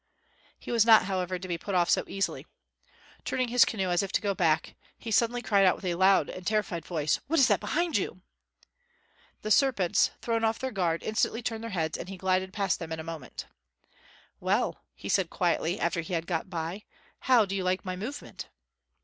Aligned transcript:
He 0.57 0.71
was 0.71 0.83
not, 0.83 1.03
however, 1.05 1.37
to 1.37 1.47
be 1.47 1.59
put 1.59 1.75
off 1.75 1.87
so 1.87 2.03
easily. 2.07 2.47
Turning 3.23 3.49
his 3.49 3.63
canoe 3.65 3.91
as 3.91 4.01
if 4.01 4.07
about 4.09 4.13
to 4.15 4.21
go 4.21 4.33
back, 4.33 4.73
he 4.97 5.11
suddenly 5.11 5.43
cried 5.43 5.63
out 5.63 5.75
with 5.75 5.85
a 5.85 5.93
loud 5.93 6.27
and 6.27 6.47
terrified 6.47 6.83
voice: 6.85 7.19
"What 7.27 7.37
is 7.39 7.47
that 7.49 7.59
behind 7.59 7.97
you?" 7.97 8.23
The 9.43 9.51
serpents, 9.51 10.09
thrown 10.19 10.43
off 10.43 10.57
their 10.57 10.71
guard, 10.71 11.03
instantly 11.03 11.43
turned 11.43 11.61
their 11.63 11.69
heads, 11.69 11.99
and 11.99 12.09
he 12.09 12.17
glided 12.17 12.51
past 12.51 12.79
them 12.79 12.91
in 12.91 12.99
a 12.99 13.03
moment. 13.03 13.45
"Well," 14.39 14.81
said 15.07 15.25
he 15.27 15.29
quietly, 15.29 15.79
after 15.79 16.01
he 16.01 16.13
had 16.15 16.25
got 16.25 16.49
by, 16.49 16.83
"how 17.19 17.45
do 17.45 17.55
you 17.55 17.63
like 17.63 17.85
my 17.85 17.95
movement?" 17.95 18.47